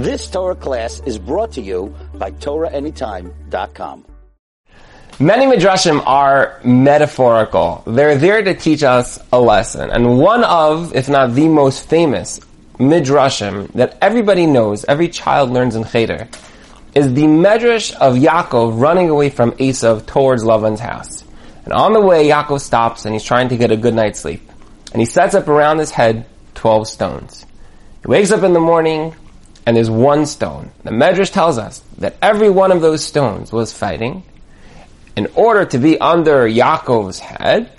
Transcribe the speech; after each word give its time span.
This 0.00 0.30
Torah 0.30 0.54
class 0.54 1.02
is 1.04 1.18
brought 1.18 1.52
to 1.52 1.60
you 1.60 1.94
by 2.14 2.30
TorahAnytime.com. 2.30 4.06
Many 5.18 5.44
midrashim 5.44 6.02
are 6.06 6.58
metaphorical. 6.64 7.82
They're 7.86 8.16
there 8.16 8.42
to 8.42 8.54
teach 8.54 8.82
us 8.82 9.18
a 9.30 9.38
lesson. 9.38 9.90
And 9.90 10.18
one 10.18 10.42
of, 10.42 10.96
if 10.96 11.10
not 11.10 11.34
the 11.34 11.48
most 11.48 11.86
famous 11.86 12.40
midrashim 12.78 13.70
that 13.74 13.98
everybody 14.00 14.46
knows, 14.46 14.86
every 14.86 15.08
child 15.08 15.50
learns 15.50 15.76
in 15.76 15.84
Cheder, 15.84 16.28
is 16.94 17.12
the 17.12 17.24
medrash 17.24 17.92
of 17.96 18.14
Yaakov 18.14 18.80
running 18.80 19.10
away 19.10 19.28
from 19.28 19.52
Esav 19.52 20.06
towards 20.06 20.42
Lavan's 20.42 20.80
house. 20.80 21.24
And 21.64 21.74
on 21.74 21.92
the 21.92 22.00
way, 22.00 22.26
Yaakov 22.26 22.62
stops 22.62 23.04
and 23.04 23.14
he's 23.14 23.22
trying 23.22 23.50
to 23.50 23.58
get 23.58 23.70
a 23.70 23.76
good 23.76 23.92
night's 23.92 24.20
sleep. 24.20 24.50
And 24.94 25.02
he 25.02 25.04
sets 25.04 25.34
up 25.34 25.46
around 25.46 25.78
his 25.78 25.90
head 25.90 26.24
12 26.54 26.88
stones. 26.88 27.44
He 28.00 28.08
wakes 28.08 28.30
up 28.32 28.42
in 28.42 28.54
the 28.54 28.60
morning, 28.60 29.14
and 29.70 29.76
there's 29.76 29.88
one 29.88 30.26
stone. 30.26 30.68
The 30.82 30.90
Medrash 30.90 31.30
tells 31.30 31.56
us 31.56 31.80
that 31.98 32.16
every 32.20 32.50
one 32.50 32.72
of 32.72 32.80
those 32.80 33.04
stones 33.04 33.52
was 33.52 33.72
fighting 33.72 34.24
in 35.14 35.28
order 35.36 35.64
to 35.64 35.78
be 35.78 35.96
under 36.00 36.48
Yaakov's 36.48 37.20
head, 37.20 37.70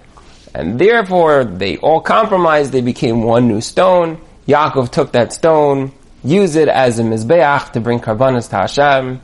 and 0.55 0.79
therefore 0.79 1.43
they 1.43 1.75
all 1.75 1.99
compromised, 1.99 2.71
they 2.71 2.79
became 2.79 3.23
one 3.23 3.49
new 3.49 3.59
stone. 3.59 4.21
Yaakov 4.47 4.89
took 4.89 5.11
that 5.11 5.33
stone, 5.33 5.91
used 6.23 6.55
it 6.55 6.69
as 6.69 6.97
a 6.99 7.03
mizbeach 7.03 7.73
to 7.73 7.81
bring 7.81 7.99
karbanas 7.99 8.49
to 8.51 8.55
Hashem. 8.55 9.19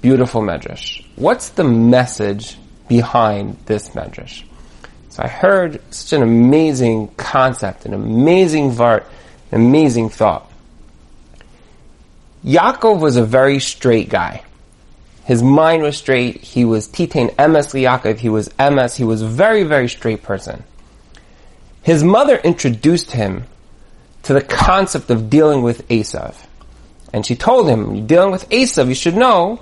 Beautiful 0.00 0.42
Medrash. 0.42 1.04
What's 1.16 1.48
the 1.48 1.64
message 1.64 2.56
behind 2.86 3.56
this 3.66 3.88
Medrash? 3.88 4.44
So 5.08 5.24
I 5.24 5.26
heard 5.26 5.80
such 5.92 6.12
an 6.12 6.22
amazing 6.22 7.08
concept, 7.16 7.86
an 7.86 7.92
amazing 7.92 8.70
vart, 8.70 9.04
an 9.50 9.62
amazing 9.62 10.10
thought. 10.10 10.48
Yaakov 12.44 13.00
was 13.00 13.16
a 13.16 13.24
very 13.24 13.60
straight 13.60 14.08
guy. 14.08 14.42
His 15.24 15.42
mind 15.42 15.82
was 15.82 15.96
straight. 15.96 16.40
He 16.40 16.64
was 16.64 16.88
Titain 16.88 17.34
Emes 17.36 17.74
Yaakov. 17.74 18.18
He 18.18 18.28
was 18.28 18.48
Emes. 18.50 18.96
He 18.96 19.04
was 19.04 19.22
a 19.22 19.28
very, 19.28 19.62
very 19.64 19.88
straight 19.88 20.22
person. 20.22 20.64
His 21.82 22.02
mother 22.04 22.36
introduced 22.36 23.12
him 23.12 23.44
to 24.22 24.34
the 24.34 24.42
concept 24.42 25.10
of 25.10 25.30
dealing 25.30 25.62
with 25.62 25.86
Esav. 25.88 26.34
And 27.12 27.24
she 27.24 27.34
told 27.34 27.68
him, 27.68 27.94
you're 27.94 28.06
dealing 28.06 28.30
with 28.30 28.48
Esav, 28.50 28.88
you 28.88 28.94
should 28.94 29.16
know, 29.16 29.60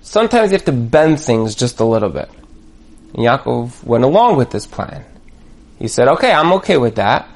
sometimes 0.00 0.50
you 0.50 0.56
have 0.56 0.64
to 0.64 0.72
bend 0.72 1.20
things 1.20 1.54
just 1.54 1.80
a 1.80 1.84
little 1.84 2.08
bit. 2.08 2.30
And 3.14 3.24
Yaakov 3.24 3.84
went 3.84 4.04
along 4.04 4.36
with 4.36 4.50
this 4.50 4.66
plan. 4.66 5.04
He 5.78 5.88
said, 5.88 6.08
okay, 6.08 6.32
I'm 6.32 6.52
okay 6.54 6.78
with 6.78 6.94
that. 6.96 7.28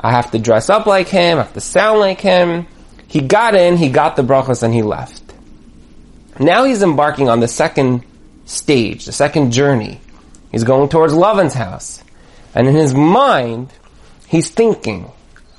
I 0.00 0.10
have 0.10 0.32
to 0.32 0.38
dress 0.38 0.68
up 0.68 0.86
like 0.86 1.08
him, 1.08 1.38
I 1.38 1.42
have 1.42 1.54
to 1.54 1.60
sound 1.60 2.00
like 2.00 2.20
him. 2.20 2.66
He 3.08 3.20
got 3.20 3.54
in, 3.54 3.76
he 3.76 3.88
got 3.88 4.16
the 4.16 4.22
brachas, 4.22 4.62
and 4.62 4.74
he 4.74 4.82
left. 4.82 5.22
Now 6.38 6.64
he's 6.64 6.82
embarking 6.82 7.28
on 7.28 7.40
the 7.40 7.48
second 7.48 8.04
stage, 8.44 9.04
the 9.06 9.12
second 9.12 9.52
journey. 9.52 10.00
He's 10.50 10.64
going 10.64 10.88
towards 10.88 11.12
Lavan's 11.12 11.54
house. 11.54 12.02
And 12.54 12.66
in 12.66 12.74
his 12.74 12.94
mind, 12.94 13.70
he's 14.26 14.50
thinking, 14.50 15.10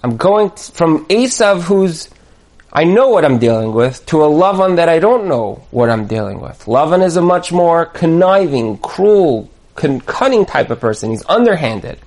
I'm 0.04 0.18
going 0.18 0.50
from 0.52 1.06
Esav 1.06 1.62
who's, 1.62 2.10
I 2.72 2.84
know 2.84 3.10
what 3.10 3.26
I'm 3.26 3.40
dealing 3.40 3.74
with, 3.74 4.06
to 4.08 4.24
a 4.24 4.28
Lavan 4.28 4.78
that 4.78 4.90
I 4.90 5.00
don't 5.00 5.28
know 5.28 5.64
what 5.72 5.90
I'm 5.90 6.08
dealing 6.08 6.40
with. 6.42 6.66
Lavan 6.66 7.04
is 7.04 7.18
a 7.18 7.22
much 7.22 7.52
more 7.52 7.86
conniving, 7.86 8.78
cruel, 8.78 9.50
cunning 9.76 10.46
type 10.46 10.70
of 10.70 10.80
person. 10.80 11.12
He's 11.12 11.26
underhanded. 11.28 12.00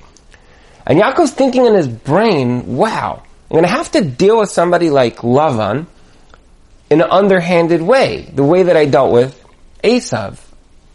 And 0.86 0.98
Yaakov's 0.98 1.32
thinking 1.32 1.66
in 1.66 1.74
his 1.74 1.88
brain, 1.88 2.76
wow, 2.76 3.22
I'm 3.50 3.54
going 3.54 3.64
to 3.64 3.70
have 3.70 3.90
to 3.92 4.04
deal 4.04 4.38
with 4.38 4.50
somebody 4.50 4.90
like 4.90 5.18
Lavan 5.18 5.86
in 6.88 7.00
an 7.00 7.10
underhanded 7.10 7.82
way, 7.82 8.30
the 8.32 8.44
way 8.44 8.62
that 8.62 8.76
I 8.76 8.84
dealt 8.84 9.12
with 9.12 9.44
Esav. 9.82 10.38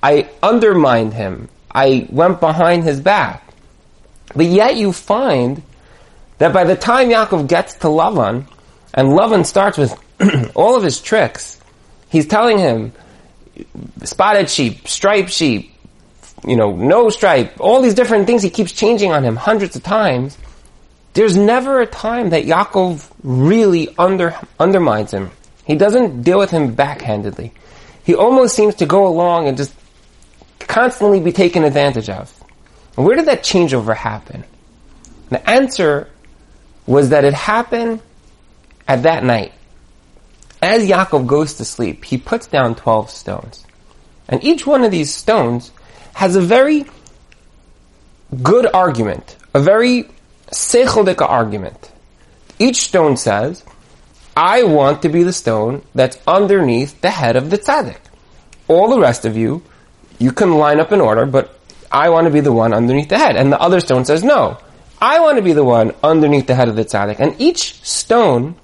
I 0.02 0.30
undermined 0.42 1.14
him. 1.14 1.50
I 1.70 2.08
went 2.10 2.40
behind 2.40 2.86
his 2.86 3.02
back. 3.02 3.46
But 4.34 4.46
yet 4.46 4.78
you 4.78 4.94
find 4.94 5.64
that 6.38 6.54
by 6.54 6.64
the 6.64 6.78
time 6.78 7.10
Yaakov 7.10 7.48
gets 7.48 7.74
to 7.76 7.88
Lavan, 7.88 8.46
and 8.94 9.10
Lavan 9.10 9.46
starts 9.46 9.78
with 9.78 9.94
all 10.56 10.78
of 10.78 10.84
his 10.84 11.02
tricks, 11.02 11.60
he's 12.08 12.28
telling 12.28 12.58
him, 12.58 12.94
spotted 14.04 14.50
sheep, 14.50 14.88
striped 14.88 15.32
sheep, 15.32 15.74
you 16.48 16.56
know, 16.56 16.72
no 16.72 17.10
stripe, 17.10 17.60
all 17.60 17.82
these 17.82 17.96
different 17.96 18.28
things 18.28 18.44
he 18.44 18.50
keeps 18.50 18.72
changing 18.72 19.12
on 19.12 19.24
him 19.24 19.36
hundreds 19.36 19.76
of 19.76 19.84
times. 19.84 20.38
There's 21.16 21.38
never 21.38 21.80
a 21.80 21.86
time 21.86 22.32
that 22.32 22.44
Yaakov 22.44 23.10
really 23.24 23.96
under, 23.98 24.36
undermines 24.60 25.12
him. 25.12 25.32
He 25.66 25.76
doesn't 25.76 26.24
deal 26.24 26.38
with 26.38 26.52
him 26.52 26.76
backhandedly. 26.76 27.52
He 28.04 28.14
almost 28.14 28.54
seems 28.54 28.76
to 28.76 28.86
go 28.86 29.08
along 29.08 29.48
and 29.48 29.56
just 29.56 29.74
constantly 30.60 31.22
be 31.22 31.32
taken 31.32 31.64
advantage 31.64 32.10
of. 32.10 32.30
Where 32.96 33.16
did 33.16 33.28
that 33.28 33.44
changeover 33.44 33.96
happen? 33.96 34.44
The 35.30 35.50
answer 35.50 36.10
was 36.86 37.10
that 37.10 37.24
it 37.24 37.34
happened 37.34 38.02
at 38.86 39.04
that 39.04 39.24
night. 39.24 39.54
As 40.62 40.86
Yaakov 40.86 41.28
goes 41.28 41.56
to 41.56 41.66
sleep, 41.66 42.04
he 42.04 42.18
puts 42.18 42.48
down 42.48 42.76
12 42.76 43.10
stones. 43.10 43.66
And 44.28 44.44
each 44.44 44.68
one 44.68 44.84
of 44.84 44.92
these 44.92 45.14
stones 45.14 45.72
has 46.14 46.36
a 46.36 46.42
very 46.42 46.86
good 48.44 48.68
argument, 48.74 49.38
a 49.54 49.62
very 49.62 50.10
secheldik 50.52 51.22
argument. 51.22 51.92
Each 52.60 52.82
stone 52.82 53.18
says, 53.18 53.64
I 54.38 54.64
want 54.64 55.02
to 55.02 55.10
be 55.10 55.24
the 55.24 55.34
stone 55.34 55.84
that's 55.94 56.18
underneath 56.28 57.02
the 57.02 57.10
head 57.10 57.36
of 57.36 57.50
the 57.50 57.58
tzaddik. 57.58 58.00
All 58.68 58.90
the 58.90 59.00
rest 59.00 59.26
of 59.26 59.38
you, 59.38 59.64
you 60.20 60.32
can 60.32 60.56
line 60.56 60.80
up 60.80 60.92
in 60.92 61.02
order, 61.02 61.26
but 61.26 61.60
I 61.92 62.10
want 62.10 62.26
to 62.26 62.32
be 62.32 62.40
the 62.42 62.52
one 62.52 62.74
underneath 62.74 63.10
the 63.10 63.18
head. 63.18 63.36
And 63.36 63.52
the 63.52 63.60
other 63.60 63.80
stone 63.80 64.06
says, 64.06 64.24
no, 64.24 64.58
I 65.02 65.20
want 65.20 65.38
to 65.38 65.44
be 65.44 65.54
the 65.54 65.64
one 65.64 65.94
underneath 66.04 66.48
the 66.48 66.56
head 66.56 66.68
of 66.68 66.76
the 66.76 66.86
tzaddik. 66.86 67.20
And 67.20 67.40
each 67.40 67.84
stone 67.84 68.56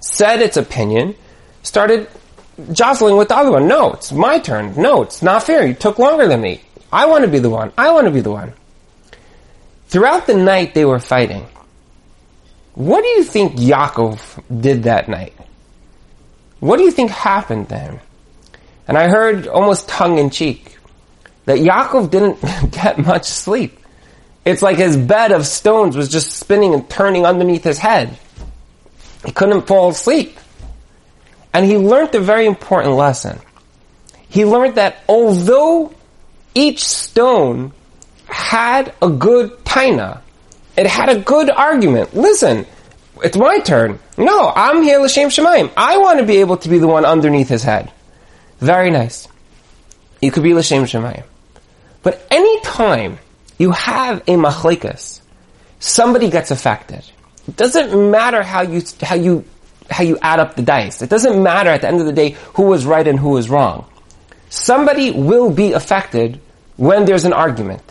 said 0.00 0.40
its 0.40 0.56
opinion, 0.56 1.14
started 1.62 2.08
jostling 2.72 3.16
with 3.16 3.28
the 3.28 3.36
other 3.36 3.52
one. 3.52 3.68
No, 3.68 3.92
it's 3.92 4.12
my 4.12 4.38
turn. 4.38 4.74
No, 4.76 5.02
it's 5.02 5.22
not 5.22 5.42
fair. 5.42 5.66
You 5.66 5.74
took 5.74 5.98
longer 5.98 6.26
than 6.26 6.40
me. 6.40 6.62
I 6.92 7.06
want 7.06 7.24
to 7.24 7.30
be 7.30 7.38
the 7.38 7.50
one. 7.50 7.72
I 7.76 7.90
want 7.92 8.06
to 8.06 8.10
be 8.10 8.20
the 8.20 8.30
one. 8.30 8.54
Throughout 9.90 10.28
the 10.28 10.36
night 10.36 10.72
they 10.72 10.84
were 10.84 11.00
fighting. 11.00 11.44
What 12.74 13.02
do 13.02 13.08
you 13.08 13.24
think 13.24 13.56
Yaakov 13.56 14.60
did 14.60 14.84
that 14.84 15.08
night? 15.08 15.34
What 16.60 16.76
do 16.76 16.84
you 16.84 16.92
think 16.92 17.10
happened 17.10 17.68
him? 17.68 17.98
And 18.86 18.96
I 18.96 19.08
heard 19.08 19.48
almost 19.48 19.88
tongue 19.88 20.18
in 20.18 20.30
cheek 20.30 20.78
that 21.46 21.58
Yaakov 21.58 22.08
didn't 22.08 22.40
get 22.70 22.98
much 22.98 23.24
sleep. 23.24 23.80
It's 24.44 24.62
like 24.62 24.76
his 24.76 24.96
bed 24.96 25.32
of 25.32 25.44
stones 25.44 25.96
was 25.96 26.08
just 26.08 26.36
spinning 26.36 26.72
and 26.72 26.88
turning 26.88 27.26
underneath 27.26 27.64
his 27.64 27.78
head. 27.78 28.16
He 29.26 29.32
couldn't 29.32 29.66
fall 29.66 29.90
asleep. 29.90 30.38
And 31.52 31.66
he 31.66 31.76
learned 31.76 32.14
a 32.14 32.20
very 32.20 32.46
important 32.46 32.94
lesson. 32.94 33.40
He 34.28 34.44
learned 34.44 34.76
that 34.76 35.02
although 35.08 35.92
each 36.54 36.84
stone 36.84 37.72
had 38.26 38.94
a 39.02 39.10
good 39.10 39.59
taina, 39.70 40.20
it 40.76 40.86
had 40.86 41.08
a 41.08 41.18
good 41.20 41.48
argument. 41.50 42.14
Listen, 42.14 42.66
it's 43.22 43.36
my 43.36 43.60
turn. 43.60 43.98
No, 44.18 44.52
I'm 44.54 44.82
here 44.82 45.00
l'shem 45.00 45.28
shemaim. 45.28 45.70
I 45.76 45.98
want 45.98 46.18
to 46.18 46.26
be 46.26 46.38
able 46.38 46.56
to 46.58 46.68
be 46.68 46.78
the 46.78 46.88
one 46.88 47.04
underneath 47.04 47.48
his 47.48 47.62
head. 47.62 47.92
Very 48.58 48.90
nice. 48.90 49.28
You 50.20 50.30
could 50.32 50.42
be 50.42 50.54
l'shem 50.54 50.84
shemaim. 50.84 51.24
But 52.02 52.26
any 52.30 52.60
time 52.60 53.18
you 53.58 53.70
have 53.72 54.20
a 54.26 54.36
machlekas, 54.36 55.20
somebody 55.78 56.30
gets 56.30 56.50
affected. 56.50 57.04
It 57.46 57.56
doesn't 57.56 58.10
matter 58.10 58.42
how 58.42 58.62
you 58.62 58.82
how 59.02 59.16
you 59.16 59.44
how 59.90 60.04
you 60.04 60.18
add 60.22 60.40
up 60.40 60.56
the 60.56 60.62
dice. 60.62 61.02
It 61.02 61.10
doesn't 61.10 61.42
matter 61.42 61.70
at 61.70 61.82
the 61.82 61.88
end 61.88 62.00
of 62.00 62.06
the 62.06 62.12
day 62.12 62.30
who 62.54 62.64
was 62.64 62.86
right 62.86 63.06
and 63.06 63.18
who 63.18 63.30
was 63.30 63.50
wrong. 63.50 63.86
Somebody 64.48 65.10
will 65.10 65.50
be 65.50 65.72
affected 65.72 66.40
when 66.76 67.04
there's 67.04 67.24
an 67.24 67.32
argument. 67.32 67.82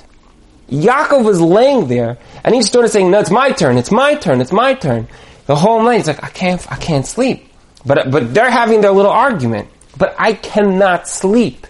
Yaakov 0.70 1.24
was 1.24 1.42
laying 1.42 1.88
there 1.88 2.18
and 2.44 2.54
he 2.54 2.62
started 2.62 2.90
saying, 2.90 3.12
no, 3.12 3.20
it's 3.20 3.32
my 3.32 3.52
turn, 3.52 3.78
it's 3.78 3.92
my 3.92 4.16
turn, 4.16 4.42
it's 4.42 4.52
my 4.52 4.74
turn. 4.74 5.08
The 5.46 5.56
whole 5.56 5.84
night 5.84 5.98
he's 5.98 6.08
like, 6.08 6.24
I 6.24 6.30
can't, 6.30 6.72
I 6.72 6.76
can't 6.76 7.06
sleep. 7.06 7.52
But, 7.86 8.12
but 8.12 8.34
they're 8.34 8.52
having 8.52 8.82
their 8.82 8.92
little 8.92 9.12
argument. 9.12 9.70
But 9.98 10.16
I 10.20 10.34
cannot 10.34 11.08
sleep. 11.08 11.66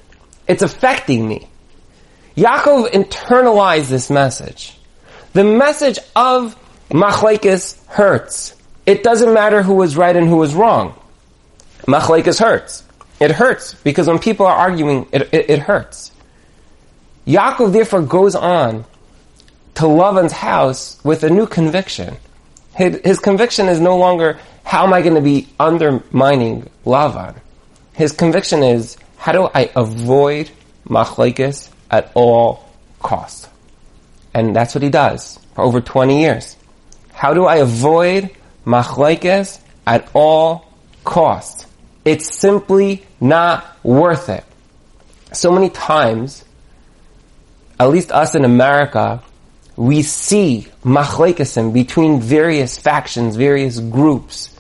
It's 0.48 0.64
affecting 0.64 1.28
me. 1.28 1.48
Yaakov 2.36 2.92
internalized 2.92 3.90
this 3.90 4.10
message. 4.10 4.78
The 5.34 5.44
message 5.44 6.00
of 6.16 6.56
machlekes 6.90 7.86
hurts. 7.88 8.56
It 8.86 9.04
doesn't 9.04 9.34
matter 9.34 9.62
who 9.62 9.76
was 9.76 9.96
right 9.96 10.16
and 10.16 10.28
who 10.28 10.38
was 10.38 10.56
wrong. 10.56 11.00
Machlekes 11.88 12.40
hurts. 12.40 12.84
It 13.20 13.32
hurts 13.32 13.76
because 13.76 14.08
when 14.08 14.20
people 14.20 14.46
are 14.46 14.56
arguing, 14.56 15.08
it, 15.12 15.34
it, 15.34 15.50
it 15.50 15.60
hurts. 15.60 16.12
Yaakov 17.28 17.74
therefore 17.74 18.02
goes 18.02 18.36
on 18.36 18.86
to 19.80 19.86
Lavan's 19.86 20.34
house 20.34 21.00
with 21.06 21.24
a 21.24 21.30
new 21.30 21.48
conviction. 21.48 22.18
His, 22.76 23.00
his 23.02 23.20
conviction 23.20 23.70
is 23.70 23.80
no 23.80 23.96
longer, 23.96 24.38
how 24.66 24.84
am 24.86 24.94
I 24.94 25.02
going 25.02 25.16
to 25.16 25.22
be 25.22 25.48
undermining 25.58 26.70
Lavan? 26.86 27.36
His 27.94 28.12
conviction 28.12 28.62
is, 28.62 28.98
how 29.16 29.32
do 29.32 29.50
I 29.54 29.72
avoid 29.78 30.52
machlekes 30.86 31.70
at 31.90 32.12
all 32.14 32.70
costs? 33.02 33.48
And 34.34 34.54
that's 34.54 34.76
what 34.76 34.84
he 34.84 34.90
does 34.90 35.40
for 35.56 35.62
over 35.62 35.80
20 35.80 36.20
years. 36.20 36.58
How 37.14 37.34
do 37.34 37.46
I 37.46 37.58
avoid 37.58 38.32
machlekes 38.66 39.62
at 39.88 40.10
all 40.14 40.68
costs? 41.06 41.66
It's 42.04 42.38
simply 42.38 43.06
not 43.22 43.66
worth 43.82 44.28
it. 44.28 44.44
So 45.32 45.54
many 45.54 45.70
times, 45.70 46.44
at 47.80 47.90
least 47.90 48.12
us 48.12 48.36
in 48.36 48.44
America, 48.44 49.24
we 49.80 50.02
see 50.02 50.68
machlekesim 50.84 51.72
between 51.72 52.20
various 52.20 52.78
factions, 52.78 53.38
various 53.38 53.80
groups 53.80 54.54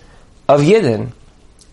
of 0.47 0.61
Yidden, 0.61 1.11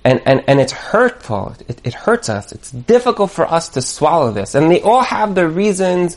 and, 0.02 0.20
and, 0.26 0.42
and 0.48 0.58
it's 0.58 0.72
hurtful. 0.72 1.54
It, 1.68 1.80
it 1.84 1.94
hurts 1.94 2.28
us. 2.28 2.50
It's 2.50 2.72
difficult 2.72 3.30
for 3.30 3.46
us 3.46 3.68
to 3.70 3.82
swallow 3.82 4.32
this. 4.32 4.56
And 4.56 4.68
they 4.68 4.82
all 4.82 5.00
have 5.00 5.36
their 5.36 5.48
reasons, 5.48 6.16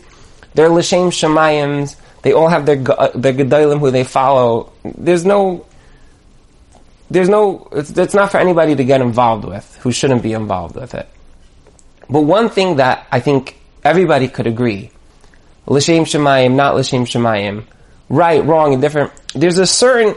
their 0.55 0.69
L'Shem 0.69 1.11
Shemayims, 1.11 1.97
they 2.23 2.33
all 2.33 2.47
have 2.47 2.65
their, 2.65 2.81
uh, 2.91 3.11
their 3.13 3.33
Gedolim 3.33 3.79
who 3.79 3.91
they 3.91 4.03
follow. 4.03 4.73
There's 4.83 5.23
no, 5.23 5.67
there's 7.11 7.29
no, 7.29 7.69
it's, 7.73 7.91
it's 7.91 8.15
not 8.15 8.31
for 8.31 8.39
anybody 8.39 8.75
to 8.75 8.83
get 8.83 9.01
involved 9.01 9.45
with 9.45 9.77
who 9.81 9.91
shouldn't 9.91 10.23
be 10.23 10.33
involved 10.33 10.75
with 10.75 10.95
it. 10.95 11.07
But 12.09 12.21
one 12.21 12.49
thing 12.49 12.77
that 12.77 13.05
I 13.11 13.19
think 13.19 13.59
everybody 13.83 14.29
could 14.29 14.47
agree, 14.47 14.89
L'Shem 15.67 16.05
Shemayim, 16.05 16.55
not 16.55 16.75
L'Shem 16.75 17.05
Shemayim, 17.05 17.65
right, 18.09 18.43
wrong, 18.43 18.73
and 18.73 18.81
different, 18.81 19.11
there's 19.33 19.57
a 19.57 19.67
certain, 19.67 20.15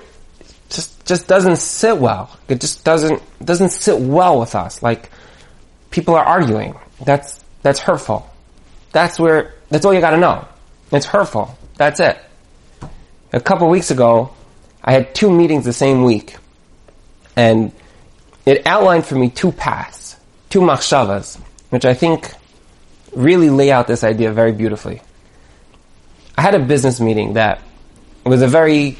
just, 0.71 1.05
just 1.07 1.29
doesn't 1.29 1.57
sit 1.57 1.97
well. 1.97 2.37
It 2.49 2.61
just 2.61 2.85
doesn't, 2.85 3.23
doesn't 3.45 3.71
sit 3.71 3.99
well 3.99 4.41
with 4.41 4.55
us. 4.55 4.83
Like, 4.83 5.11
people 5.91 6.15
are 6.15 6.25
arguing. 6.25 6.75
That's, 7.05 7.43
that's 7.63 7.81
hurtful. 7.81 8.29
That's 8.93 9.19
where, 9.19 9.55
that's 9.69 9.85
all 9.85 9.95
you 9.95 10.01
gotta 10.01 10.19
know. 10.19 10.47
It's 10.91 11.07
hurtful. 11.07 11.57
That's 11.77 12.01
it. 12.01 12.19
A 13.33 13.41
couple 13.41 13.69
weeks 13.69 13.91
ago, 13.91 14.35
I 14.85 14.93
had 14.93 15.15
two 15.15 15.31
meetings 15.31 15.65
the 15.65 15.73
same 15.73 16.05
week 16.05 16.37
and 17.37 17.73
it 18.45 18.67
outlined 18.67 19.07
for 19.07 19.15
me 19.15 19.31
two 19.31 19.53
paths, 19.53 20.17
two 20.51 20.61
machshavas, 20.61 21.39
which 21.71 21.85
I 21.85 21.95
think 21.95 22.33
really 23.15 23.51
lay 23.51 23.71
out 23.71 23.87
this 23.87 24.05
idea 24.05 24.33
very 24.33 24.53
beautifully. 24.53 25.01
I 26.37 26.43
had 26.43 26.55
a 26.55 26.61
business 26.61 27.01
meeting 27.01 27.35
that 27.35 27.61
was 28.25 28.43
a 28.43 28.49
very 28.49 28.97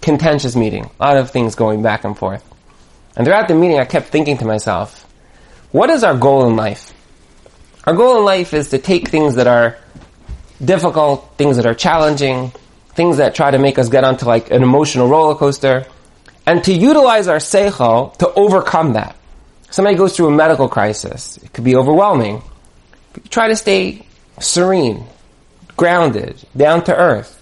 contentious 0.00 0.56
meeting, 0.56 0.90
a 0.98 1.04
lot 1.04 1.16
of 1.16 1.30
things 1.30 1.54
going 1.54 1.82
back 1.82 2.04
and 2.04 2.16
forth. 2.16 2.44
And 3.16 3.26
throughout 3.26 3.48
the 3.48 3.54
meeting, 3.54 3.78
I 3.78 3.84
kept 3.84 4.08
thinking 4.08 4.38
to 4.38 4.44
myself, 4.44 5.06
what 5.70 5.90
is 5.90 6.04
our 6.04 6.16
goal 6.16 6.46
in 6.46 6.56
life? 6.56 6.92
Our 7.84 7.94
goal 7.94 8.18
in 8.18 8.24
life 8.24 8.54
is 8.54 8.70
to 8.70 8.78
take 8.78 9.08
things 9.08 9.36
that 9.36 9.46
are 9.46 9.76
difficult, 10.64 11.34
things 11.36 11.56
that 11.56 11.66
are 11.66 11.74
challenging, 11.74 12.52
things 12.94 13.16
that 13.16 13.34
try 13.34 13.50
to 13.50 13.58
make 13.58 13.78
us 13.78 13.88
get 13.88 14.04
onto 14.04 14.26
like 14.26 14.50
an 14.50 14.62
emotional 14.62 15.08
roller 15.08 15.34
coaster, 15.34 15.86
and 16.46 16.62
to 16.64 16.72
utilize 16.72 17.28
our 17.28 17.38
seichel 17.38 18.16
to 18.18 18.32
overcome 18.34 18.94
that. 18.94 19.16
Somebody 19.70 19.96
goes 19.96 20.16
through 20.16 20.28
a 20.28 20.30
medical 20.30 20.68
crisis. 20.68 21.38
It 21.38 21.52
could 21.52 21.64
be 21.64 21.76
overwhelming. 21.76 22.42
Try 23.30 23.48
to 23.48 23.56
stay 23.56 24.06
serene, 24.38 25.06
grounded, 25.76 26.42
down 26.56 26.84
to 26.84 26.96
earth. 26.96 27.38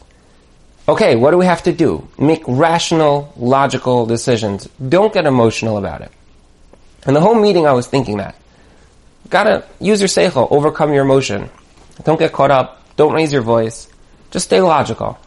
Okay, 0.89 1.15
what 1.17 1.31
do 1.31 1.39
we 1.39 1.47
have 1.47 1.63
to 1.65 1.73
do? 1.73 2.09
Make 2.19 2.43
rational, 2.47 3.33
logical 3.37 4.07
decisions. 4.07 4.69
Don't 4.89 5.13
get 5.13 5.27
emotional 5.27 5.79
about 5.79 6.01
it. 6.01 6.11
And 7.05 7.15
the 7.15 7.21
whole 7.21 7.35
meeting 7.35 7.67
I 7.67 7.73
was 7.73 7.87
thinking 7.87 8.17
that. 8.19 8.35
Gotta 9.29 9.65
use 9.79 10.01
your 10.01 10.09
seichel, 10.09 10.49
overcome 10.51 10.93
your 10.93 11.05
emotion. 11.05 11.49
Don't 12.05 12.19
get 12.19 12.33
caught 12.33 12.51
up. 12.51 12.83
Don't 12.97 13.13
raise 13.13 13.33
your 13.33 13.43
voice. 13.43 13.89
Just 14.31 14.47
stay 14.47 14.61
logical. 14.61 15.19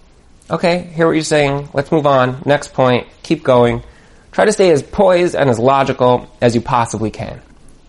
Okay, 0.50 0.84
hear 0.94 1.08
what 1.08 1.14
you're 1.14 1.24
saying. 1.24 1.70
Let's 1.74 1.92
move 1.92 2.06
on. 2.06 2.42
Next 2.46 2.74
point. 2.74 3.08
Keep 3.24 3.44
going. 3.44 3.84
Try 4.32 4.46
to 4.46 4.52
stay 4.52 4.72
as 4.72 4.84
poised 4.84 5.36
and 5.36 5.50
as 5.50 5.60
logical 5.60 6.30
as 6.42 6.56
you 6.56 6.62
possibly 6.62 7.12
can. 7.12 7.42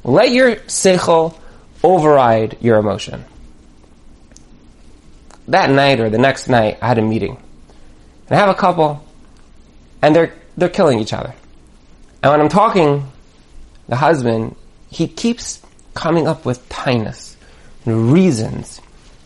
Let 0.04 0.30
your 0.30 0.56
seichel 0.56 1.36
override 1.82 2.58
your 2.60 2.78
emotion. 2.78 3.24
That 5.48 5.70
night 5.70 6.00
or 6.00 6.10
the 6.10 6.18
next 6.18 6.48
night, 6.48 6.78
I 6.80 6.88
had 6.88 6.98
a 6.98 7.02
meeting. 7.02 7.36
And 8.28 8.36
I 8.36 8.40
have 8.40 8.48
a 8.48 8.54
couple, 8.54 9.04
and 10.00 10.14
they're, 10.16 10.34
they're 10.56 10.68
killing 10.68 10.98
each 10.98 11.12
other. 11.12 11.34
And 12.22 12.32
when 12.32 12.40
I'm 12.40 12.48
talking, 12.48 13.10
the 13.88 13.96
husband, 13.96 14.56
he 14.90 15.06
keeps 15.06 15.60
coming 15.92 16.26
up 16.26 16.44
with 16.44 16.66
tinus, 16.68 17.36
and 17.84 18.12
reasons, 18.12 18.80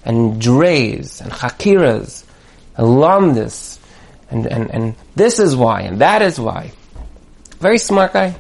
and 0.05 0.41
drays, 0.41 1.21
and 1.21 1.31
hakiras, 1.31 2.25
and 2.77 3.79
and, 4.31 4.47
and, 4.47 4.71
and 4.71 4.95
this 5.17 5.39
is 5.39 5.57
why, 5.57 5.83
and 5.83 6.01
that 6.01 6.23
is 6.23 6.39
why. 6.39 6.73
Very 7.61 7.79
smart 7.79 8.13
guy. 8.13 8.37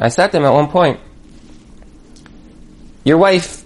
I 0.00 0.08
said 0.08 0.28
to 0.28 0.38
him 0.38 0.44
at 0.44 0.52
one 0.52 0.68
point, 0.68 1.00
your 3.04 3.18
wife, 3.18 3.64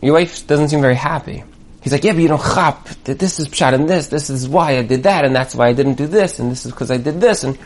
your 0.00 0.14
wife 0.14 0.46
doesn't 0.46 0.68
seem 0.68 0.80
very 0.80 0.94
happy. 0.94 1.44
He's 1.82 1.92
like, 1.92 2.04
yeah, 2.04 2.12
but 2.12 2.20
you 2.20 2.28
don't 2.28 2.42
chop. 2.42 2.88
This 3.04 3.38
is 3.38 3.48
pshat 3.48 3.72
and 3.72 3.88
this. 3.88 4.08
This 4.08 4.28
is 4.28 4.48
why 4.48 4.76
I 4.76 4.82
did 4.82 5.04
that, 5.04 5.24
and 5.24 5.34
that's 5.34 5.54
why 5.54 5.68
I 5.68 5.72
didn't 5.72 5.94
do 5.94 6.06
this, 6.06 6.38
and 6.38 6.50
this 6.50 6.66
is 6.66 6.72
because 6.72 6.90
I 6.90 6.98
did 6.98 7.20
this, 7.20 7.42
and 7.42 7.58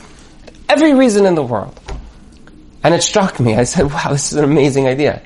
every 0.68 0.94
reason 0.94 1.26
in 1.26 1.34
the 1.34 1.42
world. 1.42 1.78
And 2.82 2.94
it 2.94 3.02
struck 3.02 3.40
me. 3.40 3.54
I 3.54 3.64
said, 3.64 3.90
wow, 3.90 4.10
this 4.10 4.32
is 4.32 4.38
an 4.38 4.44
amazing 4.44 4.86
idea. 4.86 5.22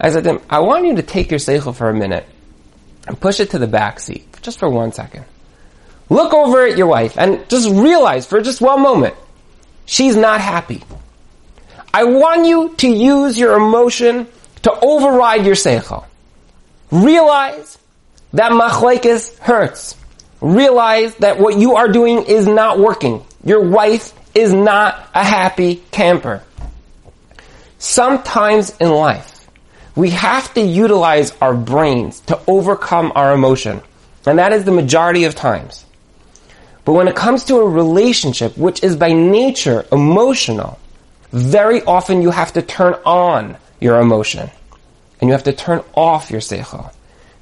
I 0.00 0.10
said 0.10 0.24
to 0.24 0.30
him, 0.30 0.40
I 0.48 0.60
want 0.60 0.86
you 0.86 0.96
to 0.96 1.02
take 1.02 1.30
your 1.30 1.40
seichel 1.40 1.74
for 1.74 1.88
a 1.88 1.94
minute 1.94 2.26
and 3.06 3.20
push 3.20 3.40
it 3.40 3.50
to 3.50 3.58
the 3.58 3.66
back 3.66 4.00
seat, 4.00 4.26
just 4.40 4.58
for 4.58 4.68
one 4.68 4.92
second. 4.92 5.24
Look 6.08 6.32
over 6.32 6.66
at 6.66 6.78
your 6.78 6.86
wife 6.86 7.18
and 7.18 7.48
just 7.48 7.68
realize 7.68 8.26
for 8.26 8.40
just 8.40 8.60
one 8.60 8.80
moment, 8.82 9.14
she's 9.84 10.16
not 10.16 10.40
happy. 10.40 10.82
I 11.92 12.04
want 12.04 12.46
you 12.46 12.74
to 12.76 12.88
use 12.88 13.38
your 13.38 13.56
emotion 13.56 14.28
to 14.62 14.72
override 14.80 15.44
your 15.44 15.54
seichel. 15.54 16.04
Realize 16.90 17.78
that 18.36 18.52
machlekes 18.52 19.38
hurts. 19.38 19.96
Realize 20.42 21.14
that 21.16 21.38
what 21.38 21.56
you 21.56 21.76
are 21.76 21.88
doing 21.88 22.24
is 22.24 22.46
not 22.46 22.78
working. 22.78 23.24
Your 23.42 23.66
wife 23.66 24.12
is 24.34 24.52
not 24.52 25.08
a 25.14 25.24
happy 25.24 25.76
camper. 25.90 26.42
Sometimes 27.78 28.76
in 28.78 28.90
life, 28.90 29.48
we 29.94 30.10
have 30.10 30.52
to 30.52 30.60
utilize 30.60 31.34
our 31.40 31.54
brains 31.54 32.20
to 32.20 32.38
overcome 32.46 33.12
our 33.14 33.32
emotion. 33.32 33.80
And 34.26 34.38
that 34.38 34.52
is 34.52 34.64
the 34.64 34.72
majority 34.72 35.24
of 35.24 35.34
times. 35.34 35.86
But 36.84 36.92
when 36.92 37.08
it 37.08 37.16
comes 37.16 37.44
to 37.44 37.56
a 37.56 37.66
relationship, 37.66 38.58
which 38.58 38.82
is 38.82 38.96
by 38.96 39.12
nature 39.12 39.86
emotional, 39.90 40.78
very 41.32 41.82
often 41.82 42.20
you 42.20 42.30
have 42.30 42.52
to 42.52 42.62
turn 42.62 42.94
on 43.06 43.56
your 43.80 43.98
emotion. 43.98 44.50
And 45.20 45.28
you 45.28 45.32
have 45.32 45.44
to 45.44 45.54
turn 45.54 45.82
off 45.94 46.30
your 46.30 46.42
seichel. 46.42 46.92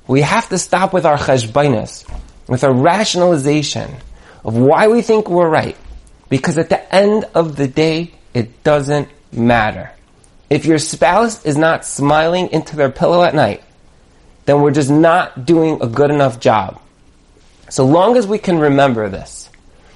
We 0.07 0.21
have 0.21 0.49
to 0.51 0.59
stop 0.59 0.93
with 0.93 1.07
our 1.07 1.17
cheshbainis, 1.17 2.05
with 2.49 2.65
our 2.65 2.73
rationalization 2.73 3.91
of 4.45 4.57
why 4.57 4.89
we 4.89 5.03
think 5.03 5.29
we're 5.29 5.49
right. 5.49 5.77
Because 6.29 6.59
at 6.59 6.69
the 6.69 6.95
end 6.95 7.25
of 7.35 7.57
the 7.57 7.69
day, 7.69 8.13
it 8.35 8.63
doesn't 8.65 9.09
matter. 9.33 9.91
If 10.51 10.67
your 10.67 10.79
spouse 10.79 11.45
is 11.45 11.57
not 11.57 11.87
smiling 11.87 12.51
into 12.51 12.77
their 12.77 12.91
pillow 12.91 13.23
at 13.23 13.35
night, 13.35 13.63
then 14.45 14.61
we're 14.61 14.73
just 14.73 14.91
not 14.91 15.47
doing 15.47 15.81
a 15.81 15.87
good 15.87 16.11
enough 16.11 16.39
job. 16.39 16.81
So 17.71 17.87
long 17.87 18.17
as 18.17 18.27
we 18.27 18.39
can 18.39 18.59
remember 18.59 19.09
this, 19.09 19.49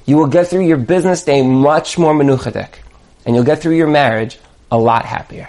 you 0.07 0.17
will 0.17 0.27
get 0.27 0.49
through 0.49 0.67
your 0.67 0.79
business 0.79 1.23
day 1.23 1.43
much 1.43 1.99
more 1.99 2.15
menuchadik, 2.15 2.71
and 3.27 3.35
you'll 3.35 3.45
get 3.45 3.61
through 3.61 3.77
your 3.77 3.89
marriage 3.89 4.39
a 4.71 4.79
lot 4.79 5.05
happier. 5.05 5.49